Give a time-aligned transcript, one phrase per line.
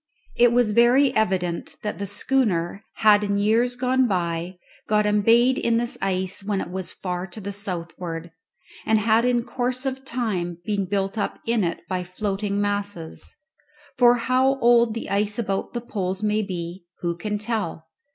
[0.35, 4.57] It was very evident that the schooner had in years gone by
[4.89, 8.31] got embayed in this ice when it was far to the southward,
[8.83, 13.35] and had in course of time been built up in it by floating masses.
[13.95, 17.85] For how old the ice about the poles may be who can tell?